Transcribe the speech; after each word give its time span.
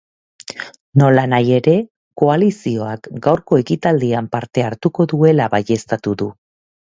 Nolanahi 1.01 1.51
ere, 1.57 1.73
koalizioak 2.21 3.11
gaurko 3.27 3.59
ekitaldian 3.65 4.31
parte 4.37 4.65
hartuko 4.71 5.07
duela 5.13 5.51
baieztatu 5.57 6.17
du. 6.25 6.33